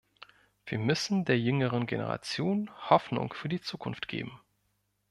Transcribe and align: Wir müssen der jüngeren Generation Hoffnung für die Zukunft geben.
Wir 0.65 0.79
müssen 0.79 1.25
der 1.25 1.39
jüngeren 1.39 1.85
Generation 1.85 2.71
Hoffnung 2.89 3.33
für 3.33 3.49
die 3.49 3.61
Zukunft 3.61 4.07
geben. 4.07 4.41